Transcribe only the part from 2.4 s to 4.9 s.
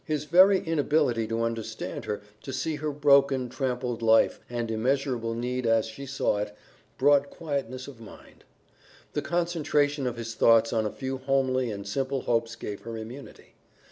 to see her broken, trampled life and